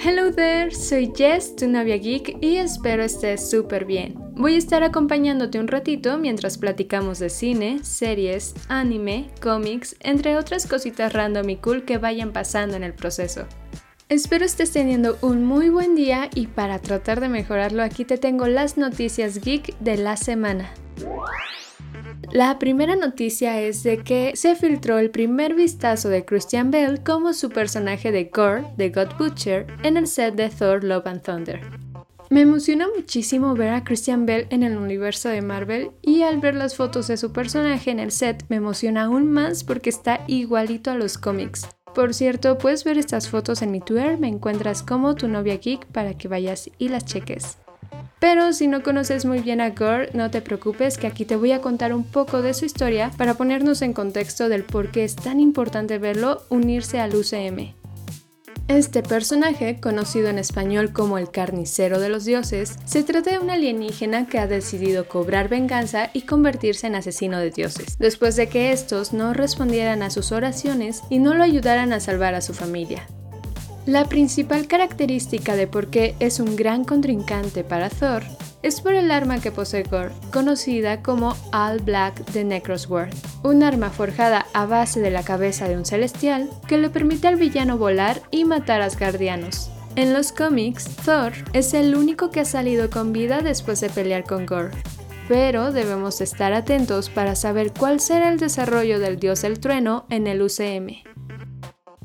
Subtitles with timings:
[0.00, 4.14] Hello there, soy Jess, tu novia geek, y espero estés súper bien.
[4.36, 10.68] Voy a estar acompañándote un ratito mientras platicamos de cine, series, anime, cómics, entre otras
[10.68, 13.48] cositas random y cool que vayan pasando en el proceso.
[14.08, 18.46] Espero estés teniendo un muy buen día y para tratar de mejorarlo aquí te tengo
[18.46, 20.70] las noticias geek de la semana.
[22.32, 27.32] La primera noticia es de que se filtró el primer vistazo de Christian Bale como
[27.32, 31.60] su personaje de Gore, de God Butcher, en el set de Thor Love and Thunder.
[32.28, 36.54] Me emociona muchísimo ver a Christian Bale en el universo de Marvel y al ver
[36.54, 40.90] las fotos de su personaje en el set me emociona aún más porque está igualito
[40.90, 41.66] a los cómics.
[41.94, 45.86] Por cierto, puedes ver estas fotos en mi Twitter, me encuentras como tu novia geek
[45.86, 47.56] para que vayas y las cheques.
[48.20, 51.52] Pero si no conoces muy bien a Gore, no te preocupes que aquí te voy
[51.52, 55.14] a contar un poco de su historia para ponernos en contexto del por qué es
[55.14, 57.74] tan importante verlo unirse al UCM.
[58.68, 63.48] Este personaje, conocido en español como el carnicero de los dioses, se trata de un
[63.48, 68.72] alienígena que ha decidido cobrar venganza y convertirse en asesino de dioses, después de que
[68.72, 73.06] estos no respondieran a sus oraciones y no lo ayudaran a salvar a su familia.
[73.88, 78.22] La principal característica de por qué es un gran contrincante para Thor
[78.62, 83.14] es por el arma que posee Gore, conocida como All Black de Necrosword,
[83.44, 87.36] un arma forjada a base de la cabeza de un celestial que le permite al
[87.36, 89.70] villano volar y matar a Asgardianos.
[89.96, 94.24] En los cómics, Thor es el único que ha salido con vida después de pelear
[94.24, 94.76] con Gore,
[95.28, 100.26] pero debemos estar atentos para saber cuál será el desarrollo del dios del trueno en
[100.26, 101.17] el UCM.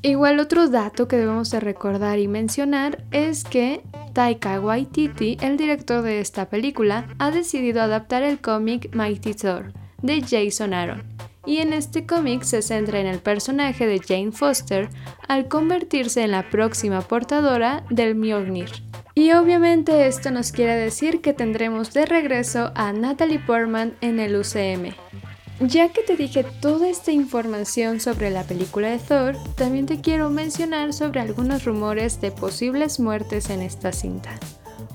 [0.05, 6.01] Igual otro dato que debemos de recordar y mencionar es que Taika Waititi, el director
[6.01, 11.03] de esta película, ha decidido adaptar el cómic Mighty Thor de Jason Aaron.
[11.45, 14.89] Y en este cómic se centra en el personaje de Jane Foster
[15.29, 18.71] al convertirse en la próxima portadora del Mjolnir.
[19.15, 24.35] Y obviamente esto nos quiere decir que tendremos de regreso a Natalie Portman en el
[24.35, 24.93] UCM.
[25.67, 30.29] Ya que te dije toda esta información sobre la película de Thor, también te quiero
[30.29, 34.31] mencionar sobre algunos rumores de posibles muertes en esta cinta.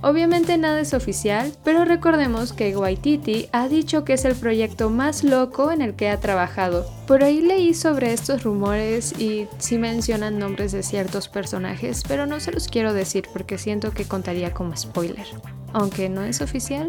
[0.03, 5.25] Obviamente nada es oficial, pero recordemos que Waititi ha dicho que es el proyecto más
[5.25, 6.87] loco en el que ha trabajado.
[7.07, 12.41] Por ahí leí sobre estos rumores y sí mencionan nombres de ciertos personajes, pero no
[12.41, 15.27] se los quiero decir porque siento que contaría como spoiler.
[15.73, 16.87] Aunque no es oficial,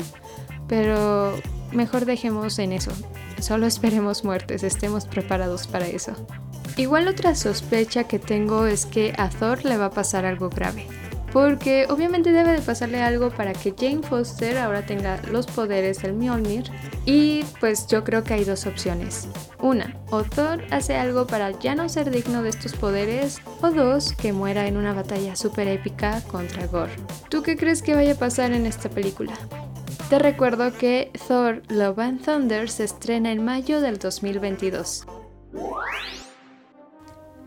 [0.68, 1.34] pero
[1.72, 2.92] mejor dejemos en eso.
[3.40, 6.14] Solo esperemos muertes, estemos preparados para eso.
[6.78, 10.88] Igual otra sospecha que tengo es que a Thor le va a pasar algo grave.
[11.34, 16.14] Porque obviamente debe de pasarle algo para que Jane Foster ahora tenga los poderes del
[16.14, 16.72] Mjolnir.
[17.06, 19.28] Y pues yo creo que hay dos opciones.
[19.60, 23.42] Una, o Thor hace algo para ya no ser digno de estos poderes.
[23.62, 26.96] O dos, que muera en una batalla súper épica contra Gore.
[27.30, 29.34] ¿Tú qué crees que vaya a pasar en esta película?
[30.10, 35.06] Te recuerdo que Thor Love and Thunder se estrena en mayo del 2022.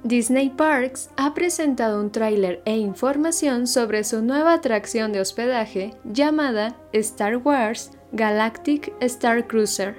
[0.04, 6.76] Disney Parks ha presentado un tráiler e información sobre su nueva atracción de hospedaje llamada
[6.92, 9.96] Star Wars Galactic Star Cruiser.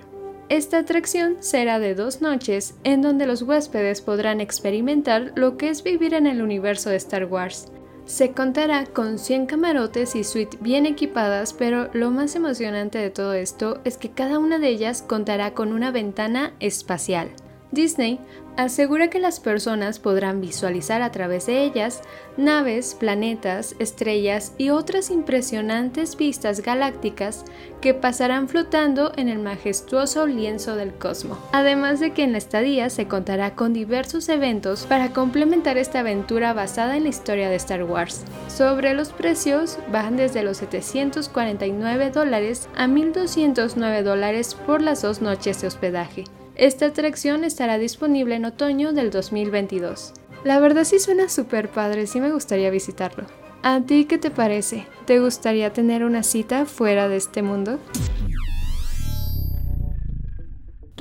[0.48, 5.84] Esta atracción será de dos noches en donde los huéspedes podrán experimentar lo que es
[5.84, 7.72] vivir en el universo de Star Wars,
[8.06, 13.34] se contará con 100 camarotes y suite bien equipadas, pero lo más emocionante de todo
[13.34, 17.30] esto es que cada una de ellas contará con una ventana espacial.
[17.74, 18.20] Disney
[18.56, 22.02] asegura que las personas podrán visualizar a través de ellas
[22.38, 27.46] naves, planetas, estrellas y otras impresionantes vistas galácticas
[27.82, 31.40] que pasarán flotando en el majestuoso lienzo del cosmos.
[31.52, 36.54] Además de que en la estadía se contará con diversos eventos para complementar esta aventura
[36.54, 38.24] basada en la historia de Star Wars.
[38.48, 45.62] Sobre los precios, van desde los 749 dólares a 1.209 dólares por las dos noches
[45.62, 46.26] de hospedaje.
[46.56, 50.14] Esta atracción estará disponible en otoño del 2022.
[50.44, 53.26] La verdad sí suena súper padre, sí me gustaría visitarlo.
[53.64, 54.86] ¿A ti qué te parece?
[55.06, 57.80] ¿Te gustaría tener una cita fuera de este mundo?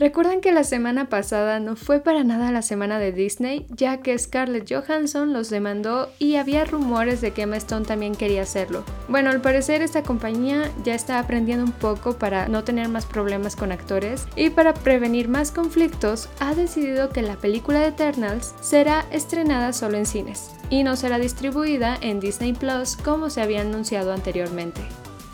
[0.03, 4.19] Recuerdan que la semana pasada no fue para nada la semana de Disney, ya que
[4.19, 8.83] Scarlett Johansson los demandó y había rumores de que Emma Stone también quería hacerlo.
[9.07, 13.55] Bueno, al parecer esta compañía ya está aprendiendo un poco para no tener más problemas
[13.55, 19.73] con actores y para prevenir más conflictos ha decidido que la película Eternals será estrenada
[19.73, 24.81] solo en cines y no será distribuida en Disney Plus como se había anunciado anteriormente.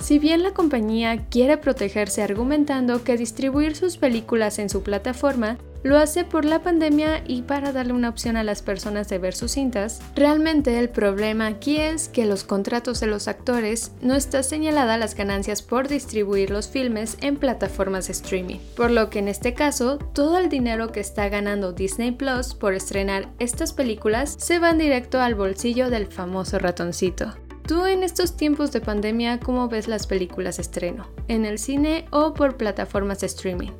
[0.00, 5.98] Si bien la compañía quiere protegerse argumentando que distribuir sus películas en su plataforma lo
[5.98, 9.52] hace por la pandemia y para darle una opción a las personas de ver sus
[9.52, 10.00] cintas.
[10.16, 15.14] Realmente el problema aquí es que los contratos de los actores no está señalada las
[15.14, 19.98] ganancias por distribuir los filmes en plataformas de streaming, por lo que en este caso
[19.98, 25.20] todo el dinero que está ganando Disney Plus por estrenar estas películas se van directo
[25.20, 27.34] al bolsillo del famoso ratoncito.
[27.68, 31.06] ¿Tú en estos tiempos de pandemia cómo ves las películas estreno?
[31.28, 33.72] ¿En el cine o por plataformas de streaming?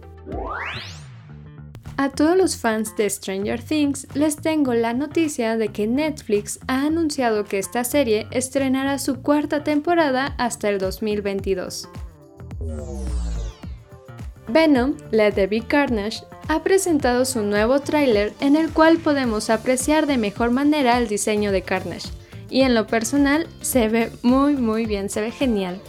[1.96, 6.84] A todos los fans de Stranger Things les tengo la noticia de que Netflix ha
[6.84, 11.88] anunciado que esta serie estrenará su cuarta temporada hasta el 2022.
[14.48, 20.06] Venom, Let There Be Carnage, ha presentado su nuevo tráiler en el cual podemos apreciar
[20.06, 22.08] de mejor manera el diseño de Carnage,
[22.50, 25.80] y en lo personal se ve muy muy bien, se ve genial.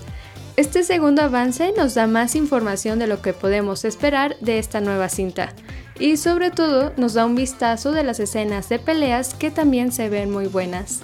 [0.55, 5.07] Este segundo avance nos da más información de lo que podemos esperar de esta nueva
[5.07, 5.53] cinta,
[5.99, 10.09] y sobre todo nos da un vistazo de las escenas de peleas que también se
[10.09, 11.01] ven muy buenas.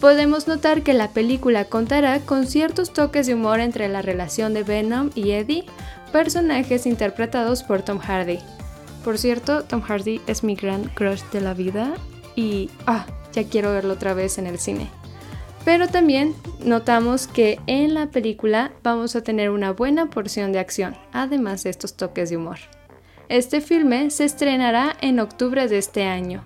[0.00, 4.64] Podemos notar que la película contará con ciertos toques de humor entre la relación de
[4.64, 5.64] Venom y Eddie,
[6.12, 8.40] personajes interpretados por Tom Hardy.
[9.04, 11.94] Por cierto, Tom Hardy es mi gran crush de la vida
[12.34, 14.88] y ah, ya quiero verlo otra vez en el cine.
[15.64, 16.34] Pero también
[16.64, 21.70] notamos que en la película vamos a tener una buena porción de acción, además de
[21.70, 22.58] estos toques de humor.
[23.28, 26.44] Este filme se estrenará en octubre de este año.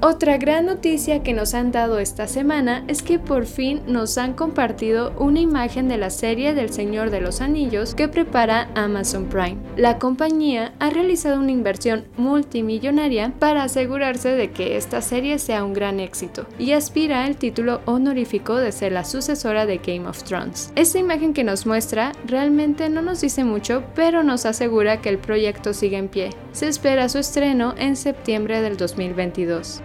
[0.00, 4.34] Otra gran noticia que nos han dado esta semana es que por fin nos han
[4.34, 9.56] compartido una imagen de la serie del Señor de los Anillos que prepara Amazon Prime.
[9.76, 15.72] La compañía ha realizado una inversión multimillonaria para asegurarse de que esta serie sea un
[15.72, 20.72] gran éxito y aspira al título honorífico de ser la sucesora de Game of Thrones.
[20.76, 25.18] Esta imagen que nos muestra realmente no nos dice mucho, pero nos asegura que el
[25.18, 26.30] proyecto sigue en pie.
[26.52, 29.82] Se espera su estreno en septiembre del 2022.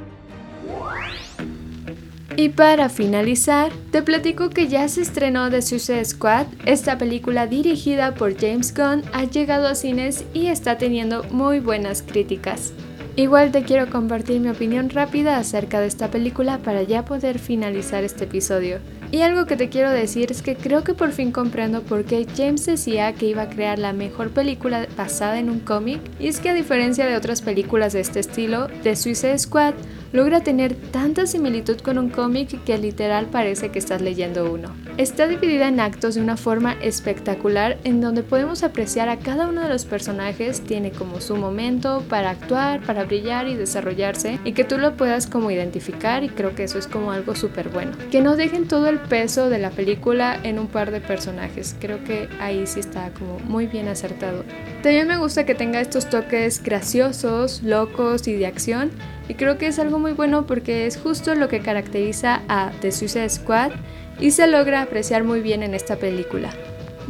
[2.39, 6.45] Y para finalizar, te platico que ya se estrenó The Suicide Squad.
[6.65, 12.01] Esta película dirigida por James Gunn ha llegado a cines y está teniendo muy buenas
[12.01, 12.71] críticas.
[13.18, 18.06] Igual te quiero compartir mi opinión rápida acerca de esta película para ya poder finalizar
[18.06, 18.80] este episodio.
[19.11, 22.27] Y algo que te quiero decir es que creo que por fin comprendo por qué
[22.38, 26.39] James decía que iba a crear la mejor película basada en un cómic, y es
[26.39, 29.73] que a diferencia de otras películas de este estilo, The Suicide Squad
[30.11, 34.75] logra tener tanta similitud con un cómic que literal parece que estás leyendo uno.
[34.97, 39.61] Está dividida en actos de una forma espectacular en donde podemos apreciar a cada uno
[39.61, 44.63] de los personajes, tiene como su momento para actuar, para brillar y desarrollarse y que
[44.63, 47.91] tú lo puedas como identificar y creo que eso es como algo súper bueno.
[48.11, 52.27] Que no dejen todo peso de la película en un par de personajes, creo que
[52.39, 54.43] ahí sí está como muy bien acertado.
[54.83, 58.91] También me gusta que tenga estos toques graciosos, locos y de acción
[59.27, 62.91] y creo que es algo muy bueno porque es justo lo que caracteriza a The
[62.91, 63.71] Suicide Squad
[64.19, 66.51] y se logra apreciar muy bien en esta película.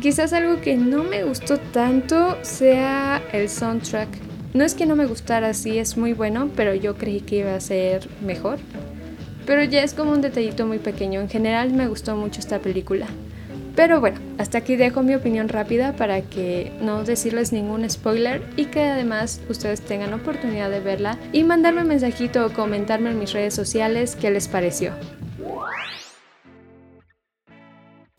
[0.01, 4.07] Quizás algo que no me gustó tanto sea el soundtrack.
[4.53, 7.53] No es que no me gustara, sí es muy bueno, pero yo creí que iba
[7.53, 8.59] a ser mejor.
[9.49, 11.19] Pero ya es como un detallito muy pequeño.
[11.21, 13.07] En general me gustó mucho esta película.
[13.75, 18.65] Pero bueno, hasta aquí dejo mi opinión rápida para que no decirles ningún spoiler y
[18.65, 23.33] que además ustedes tengan oportunidad de verla y mandarme un mensajito o comentarme en mis
[23.33, 24.93] redes sociales qué les pareció.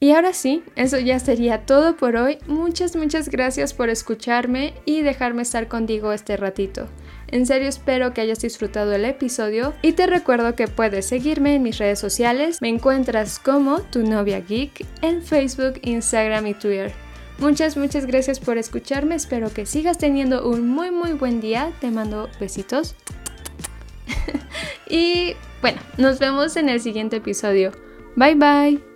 [0.01, 2.39] Y ahora sí, eso ya sería todo por hoy.
[2.49, 6.89] Muchas, muchas gracias por escucharme y dejarme estar contigo este ratito.
[7.31, 11.63] En serio espero que hayas disfrutado el episodio y te recuerdo que puedes seguirme en
[11.63, 12.61] mis redes sociales.
[12.61, 16.93] Me encuentras como tu novia geek en Facebook, Instagram y Twitter.
[17.39, 19.15] Muchas, muchas gracias por escucharme.
[19.15, 21.73] Espero que sigas teniendo un muy, muy buen día.
[21.81, 22.95] Te mando besitos.
[24.89, 27.73] y bueno, nos vemos en el siguiente episodio.
[28.17, 28.90] Bye bye.